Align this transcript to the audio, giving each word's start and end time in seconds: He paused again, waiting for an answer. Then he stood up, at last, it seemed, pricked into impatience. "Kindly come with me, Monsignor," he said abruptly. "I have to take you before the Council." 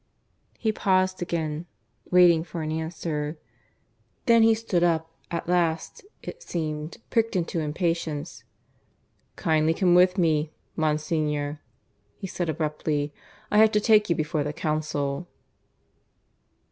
He 0.57 0.71
paused 0.71 1.21
again, 1.21 1.67
waiting 2.09 2.43
for 2.43 2.63
an 2.63 2.71
answer. 2.71 3.37
Then 4.25 4.41
he 4.41 4.55
stood 4.55 4.81
up, 4.81 5.11
at 5.29 5.47
last, 5.47 6.03
it 6.23 6.41
seemed, 6.41 6.97
pricked 7.11 7.35
into 7.35 7.59
impatience. 7.59 8.43
"Kindly 9.35 9.75
come 9.75 9.93
with 9.93 10.17
me, 10.17 10.49
Monsignor," 10.75 11.61
he 12.17 12.25
said 12.25 12.49
abruptly. 12.49 13.13
"I 13.51 13.59
have 13.59 13.69
to 13.73 13.79
take 13.79 14.09
you 14.09 14.15
before 14.15 14.43
the 14.43 14.53
Council." 14.53 15.27